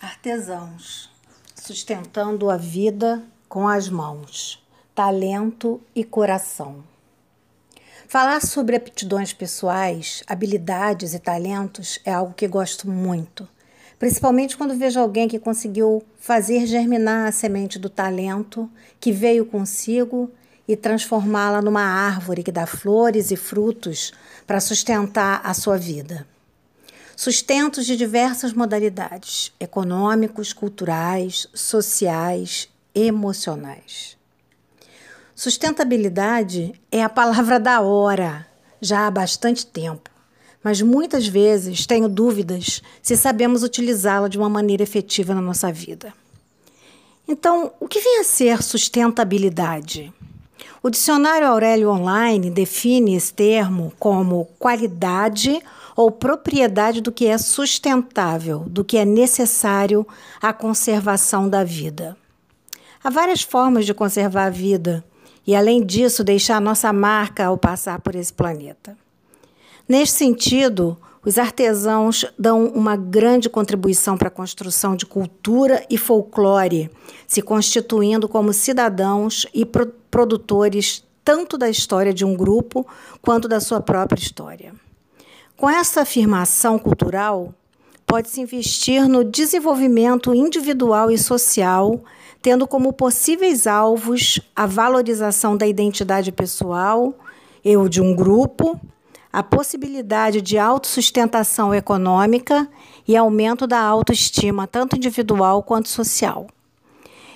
Artesãos, 0.00 1.10
sustentando 1.56 2.48
a 2.48 2.56
vida 2.56 3.20
com 3.48 3.66
as 3.66 3.88
mãos, 3.88 4.64
talento 4.94 5.80
e 5.92 6.04
coração. 6.04 6.84
Falar 8.06 8.40
sobre 8.40 8.76
aptidões 8.76 9.32
pessoais, 9.32 10.22
habilidades 10.28 11.14
e 11.14 11.18
talentos 11.18 11.98
é 12.04 12.12
algo 12.12 12.32
que 12.32 12.46
gosto 12.46 12.88
muito, 12.88 13.48
principalmente 13.98 14.56
quando 14.56 14.78
vejo 14.78 15.00
alguém 15.00 15.26
que 15.26 15.40
conseguiu 15.40 16.00
fazer 16.16 16.64
germinar 16.64 17.26
a 17.26 17.32
semente 17.32 17.76
do 17.76 17.90
talento 17.90 18.70
que 19.00 19.10
veio 19.10 19.44
consigo 19.44 20.30
e 20.68 20.76
transformá-la 20.76 21.60
numa 21.60 21.82
árvore 21.82 22.44
que 22.44 22.52
dá 22.52 22.66
flores 22.66 23.32
e 23.32 23.36
frutos 23.36 24.12
para 24.46 24.60
sustentar 24.60 25.40
a 25.42 25.52
sua 25.54 25.76
vida 25.76 26.24
sustentos 27.18 27.84
de 27.84 27.96
diversas 27.96 28.52
modalidades 28.52 29.52
econômicos, 29.58 30.52
culturais, 30.52 31.48
sociais, 31.52 32.68
emocionais. 32.94 34.16
Sustentabilidade 35.34 36.80
é 36.92 37.02
a 37.02 37.08
palavra 37.08 37.58
da 37.58 37.80
hora, 37.80 38.46
já 38.80 39.04
há 39.04 39.10
bastante 39.10 39.66
tempo, 39.66 40.08
mas 40.62 40.80
muitas 40.80 41.26
vezes 41.26 41.86
tenho 41.86 42.08
dúvidas 42.08 42.80
se 43.02 43.16
sabemos 43.16 43.64
utilizá-la 43.64 44.28
de 44.28 44.38
uma 44.38 44.48
maneira 44.48 44.84
efetiva 44.84 45.34
na 45.34 45.42
nossa 45.42 45.72
vida. 45.72 46.14
Então, 47.26 47.72
o 47.80 47.88
que 47.88 47.98
vem 47.98 48.20
a 48.20 48.24
ser 48.24 48.62
sustentabilidade? 48.62 50.14
O 50.82 50.90
dicionário 50.90 51.46
Aurélio 51.46 51.90
Online 51.90 52.50
define 52.50 53.14
esse 53.14 53.32
termo 53.32 53.92
como 53.98 54.46
qualidade 54.58 55.60
ou 55.96 56.10
propriedade 56.10 57.00
do 57.00 57.10
que 57.10 57.26
é 57.26 57.36
sustentável, 57.36 58.60
do 58.60 58.84
que 58.84 58.96
é 58.96 59.04
necessário 59.04 60.06
à 60.40 60.52
conservação 60.52 61.48
da 61.48 61.64
vida. 61.64 62.16
Há 63.02 63.10
várias 63.10 63.42
formas 63.42 63.84
de 63.84 63.92
conservar 63.92 64.46
a 64.46 64.50
vida 64.50 65.04
e, 65.46 65.56
além 65.56 65.84
disso, 65.84 66.22
deixar 66.22 66.60
nossa 66.60 66.92
marca 66.92 67.46
ao 67.46 67.58
passar 67.58 68.00
por 68.00 68.14
esse 68.14 68.32
planeta. 68.32 68.96
Neste 69.88 70.16
sentido, 70.16 70.96
os 71.24 71.38
artesãos 71.38 72.24
dão 72.38 72.66
uma 72.66 72.96
grande 72.96 73.48
contribuição 73.48 74.16
para 74.16 74.28
a 74.28 74.30
construção 74.30 74.94
de 74.94 75.04
cultura 75.04 75.84
e 75.90 75.98
folclore, 75.98 76.90
se 77.26 77.42
constituindo 77.42 78.28
como 78.28 78.52
cidadãos 78.52 79.46
e 79.52 79.64
pro 79.64 79.86
produtores 80.10 81.04
tanto 81.22 81.58
da 81.58 81.68
história 81.68 82.14
de 82.14 82.24
um 82.24 82.34
grupo 82.34 82.86
quanto 83.20 83.46
da 83.46 83.60
sua 83.60 83.82
própria 83.82 84.18
história. 84.18 84.72
Com 85.54 85.68
essa 85.68 86.00
afirmação 86.00 86.78
cultural, 86.78 87.52
pode-se 88.06 88.40
investir 88.40 89.06
no 89.06 89.22
desenvolvimento 89.22 90.34
individual 90.34 91.10
e 91.10 91.18
social, 91.18 92.00
tendo 92.40 92.66
como 92.66 92.94
possíveis 92.94 93.66
alvos 93.66 94.40
a 94.56 94.64
valorização 94.64 95.54
da 95.54 95.66
identidade 95.66 96.32
pessoal, 96.32 97.12
eu 97.62 97.86
de 97.86 98.00
um 98.00 98.16
grupo, 98.16 98.80
a 99.32 99.42
possibilidade 99.42 100.40
de 100.40 100.58
autossustentação 100.58 101.74
econômica 101.74 102.68
e 103.06 103.16
aumento 103.16 103.66
da 103.66 103.80
autoestima, 103.80 104.66
tanto 104.66 104.96
individual 104.96 105.62
quanto 105.62 105.88
social. 105.88 106.46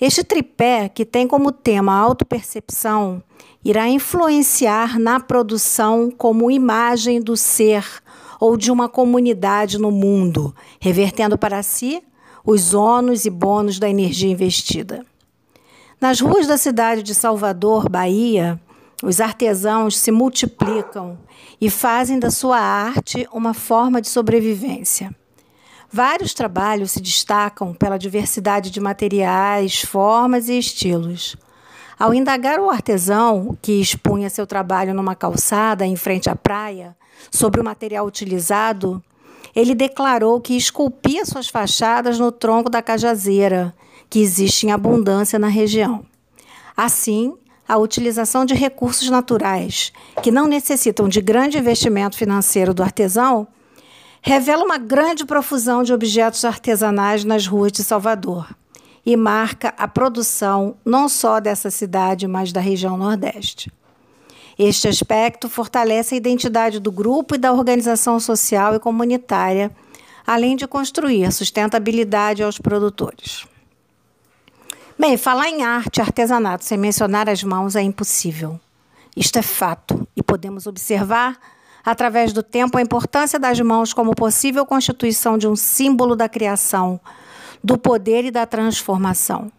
Este 0.00 0.24
tripé, 0.24 0.88
que 0.88 1.04
tem 1.04 1.26
como 1.28 1.52
tema 1.52 1.92
a 1.92 1.98
autopercepção, 1.98 3.22
irá 3.64 3.88
influenciar 3.88 4.98
na 4.98 5.20
produção 5.20 6.10
como 6.10 6.50
imagem 6.50 7.20
do 7.20 7.36
ser 7.36 7.86
ou 8.40 8.56
de 8.56 8.70
uma 8.70 8.88
comunidade 8.88 9.78
no 9.78 9.90
mundo, 9.90 10.54
revertendo 10.80 11.38
para 11.38 11.62
si 11.62 12.02
os 12.44 12.74
ônus 12.74 13.24
e 13.24 13.30
bônus 13.30 13.78
da 13.78 13.88
energia 13.88 14.30
investida. 14.30 15.04
Nas 16.00 16.20
ruas 16.20 16.46
da 16.46 16.58
cidade 16.58 17.02
de 17.02 17.14
Salvador, 17.14 17.88
Bahia, 17.88 18.60
os 19.02 19.20
artesãos 19.20 19.96
se 19.98 20.10
multiplicam 20.10 21.18
e 21.60 21.68
fazem 21.68 22.18
da 22.18 22.30
sua 22.30 22.58
arte 22.58 23.28
uma 23.32 23.54
forma 23.54 24.00
de 24.00 24.08
sobrevivência. 24.08 25.14
Vários 25.90 26.34
trabalhos 26.34 26.92
se 26.92 27.00
destacam 27.00 27.72
pela 27.72 27.98
diversidade 27.98 28.70
de 28.70 28.80
materiais, 28.80 29.82
formas 29.82 30.48
e 30.48 30.58
estilos. 30.58 31.36
Ao 31.98 32.12
indagar 32.12 32.58
o 32.58 32.68
artesão, 32.68 33.56
que 33.62 33.80
expunha 33.80 34.28
seu 34.28 34.46
trabalho 34.46 34.92
numa 34.92 35.14
calçada 35.14 35.86
em 35.86 35.94
frente 35.94 36.28
à 36.28 36.34
praia, 36.34 36.96
sobre 37.30 37.60
o 37.60 37.64
material 37.64 38.06
utilizado, 38.06 39.02
ele 39.54 39.74
declarou 39.74 40.40
que 40.40 40.56
esculpia 40.56 41.24
suas 41.24 41.48
fachadas 41.48 42.18
no 42.18 42.32
tronco 42.32 42.68
da 42.68 42.82
cajazeira, 42.82 43.72
que 44.10 44.18
existe 44.18 44.66
em 44.66 44.72
abundância 44.72 45.38
na 45.38 45.46
região. 45.46 46.04
Assim, 46.76 47.36
a 47.66 47.78
utilização 47.78 48.44
de 48.44 48.54
recursos 48.54 49.08
naturais, 49.08 49.92
que 50.22 50.30
não 50.30 50.46
necessitam 50.46 51.08
de 51.08 51.20
grande 51.20 51.58
investimento 51.58 52.16
financeiro 52.16 52.74
do 52.74 52.82
artesão, 52.82 53.46
revela 54.20 54.64
uma 54.64 54.78
grande 54.78 55.24
profusão 55.24 55.82
de 55.82 55.92
objetos 55.92 56.44
artesanais 56.44 57.24
nas 57.24 57.46
ruas 57.46 57.72
de 57.72 57.82
Salvador 57.82 58.54
e 59.04 59.16
marca 59.16 59.74
a 59.76 59.86
produção 59.86 60.76
não 60.84 61.08
só 61.08 61.40
dessa 61.40 61.70
cidade, 61.70 62.26
mas 62.26 62.52
da 62.52 62.60
região 62.60 62.96
Nordeste. 62.96 63.70
Este 64.58 64.88
aspecto 64.88 65.48
fortalece 65.48 66.14
a 66.14 66.18
identidade 66.18 66.78
do 66.78 66.92
grupo 66.92 67.34
e 67.34 67.38
da 67.38 67.52
organização 67.52 68.20
social 68.20 68.74
e 68.74 68.78
comunitária, 68.78 69.70
além 70.26 70.56
de 70.56 70.66
construir 70.66 71.30
sustentabilidade 71.32 72.42
aos 72.42 72.58
produtores. 72.58 73.46
Bem, 74.96 75.16
falar 75.16 75.48
em 75.48 75.64
arte 75.64 75.98
e 75.98 76.00
artesanato 76.00 76.64
sem 76.64 76.78
mencionar 76.78 77.28
as 77.28 77.42
mãos 77.42 77.74
é 77.74 77.82
impossível. 77.82 78.60
Isto 79.16 79.40
é 79.40 79.42
fato 79.42 80.06
e 80.14 80.22
podemos 80.22 80.68
observar, 80.68 81.36
através 81.84 82.32
do 82.32 82.44
tempo, 82.44 82.78
a 82.78 82.82
importância 82.82 83.36
das 83.36 83.58
mãos 83.58 83.92
como 83.92 84.14
possível 84.14 84.64
constituição 84.64 85.36
de 85.36 85.48
um 85.48 85.56
símbolo 85.56 86.14
da 86.14 86.28
criação, 86.28 87.00
do 87.62 87.76
poder 87.76 88.24
e 88.24 88.30
da 88.30 88.46
transformação. 88.46 89.50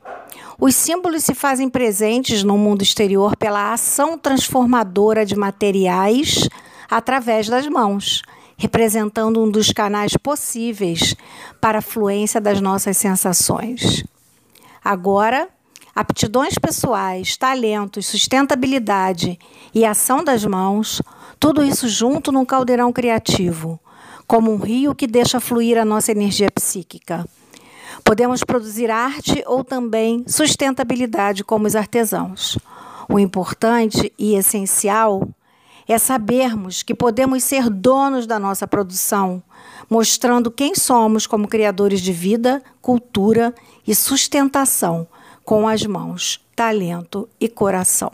Os 0.58 0.74
símbolos 0.74 1.26
se 1.26 1.36
fazem 1.36 1.70
presentes 1.70 2.42
no 2.42 2.58
mundo 2.58 2.82
exterior 2.82 3.36
pela 3.36 3.74
ação 3.74 4.18
transformadora 4.18 5.26
de 5.26 5.36
materiais 5.36 6.48
através 6.90 7.50
das 7.50 7.68
mãos, 7.68 8.22
representando 8.56 9.44
um 9.44 9.52
dos 9.52 9.70
canais 9.74 10.16
possíveis 10.16 11.14
para 11.60 11.80
a 11.80 11.82
fluência 11.82 12.40
das 12.40 12.62
nossas 12.62 12.96
sensações. 12.96 14.06
Agora, 14.86 15.50
aptidões 15.96 16.60
pessoais, 16.60 17.36
talentos, 17.36 18.06
sustentabilidade 18.06 19.40
e 19.74 19.84
ação 19.84 20.24
das 20.24 20.46
mãos, 20.46 21.02
tudo 21.40 21.64
isso 21.64 21.88
junto 21.88 22.32
num 22.32 22.46
caldeirão 22.46 22.94
criativo, 22.94 23.80
como 24.28 24.54
um 24.54 24.58
rio 24.58 24.94
que 24.94 25.08
deixa 25.08 25.40
fluir 25.40 25.80
a 25.80 25.84
nossa 25.84 26.12
energia 26.12 26.52
psíquica. 26.52 27.28
Podemos 28.04 28.44
produzir 28.44 28.92
arte 28.92 29.44
ou 29.48 29.64
também 29.64 30.24
sustentabilidade 30.28 31.44
como 31.44 31.66
os 31.66 31.76
artesãos. 31.76 32.56
O 33.10 33.18
importante 33.18 34.14
e 34.20 34.36
essencial 34.36 35.28
é 35.88 35.98
sabermos 35.98 36.84
que 36.84 36.96
podemos 36.96 37.44
ser 37.44 37.70
donos 37.70 38.26
da 38.26 38.40
nossa 38.40 38.68
produção, 38.68 39.42
mostrando 39.90 40.50
quem 40.50 40.76
somos 40.76 41.28
como 41.28 41.48
criadores 41.48 42.02
de 42.02 42.12
vida, 42.12 42.64
cultura 42.82 43.54
e 43.88 43.94
sustentação 43.94 45.08
com 45.44 45.68
as 45.68 45.86
mãos, 45.86 46.44
talento 46.56 47.30
e 47.40 47.48
coração. 47.48 48.12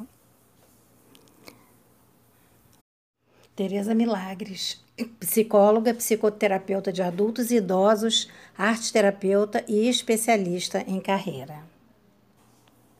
Tereza 3.55 3.93
Milagres 3.93 4.81
psicóloga, 5.19 5.93
psicoterapeuta 5.93 6.91
de 6.91 7.01
adultos 7.01 7.51
e 7.51 7.55
idosos, 7.55 8.27
arte 8.57 8.91
terapeuta 8.91 9.63
e 9.67 9.87
especialista 9.87 10.83
em 10.87 10.99
carreira. 10.99 11.63